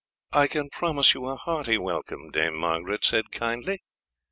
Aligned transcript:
"I 0.31 0.47
can 0.47 0.71
promise 0.71 1.13
you 1.13 1.27
a 1.27 1.35
hearty 1.35 1.77
welcome," 1.77 2.31
Dame 2.31 2.55
Margaret 2.57 3.05
said 3.05 3.29
kindly. 3.31 3.77